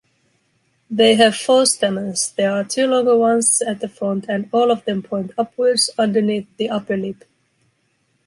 They 0.89 1.13
have 1.17 1.35
four 1.35 1.67
stamens, 1.67 2.31
there 2.31 2.51
are 2.53 2.63
two 2.63 2.87
longer 2.87 3.15
ones 3.15 3.61
at 3.61 3.81
the 3.81 3.87
front 3.87 4.25
and 4.27 4.49
all 4.51 4.71
of 4.71 4.83
them 4.85 5.03
point 5.03 5.29
upwards, 5.37 5.91
underneath 5.95 6.47
the 6.57 6.71
upper 6.71 6.97
lip. 6.97 7.23